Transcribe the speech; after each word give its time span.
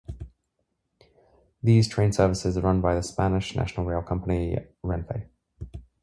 These 1.61 1.87
train 1.87 2.11
services 2.11 2.57
are 2.57 2.61
run 2.61 2.81
by 2.81 2.95
the 2.95 3.03
Spanish 3.03 3.55
national 3.55 3.85
rail 3.85 4.01
company, 4.01 4.57
Renfe. 4.83 5.27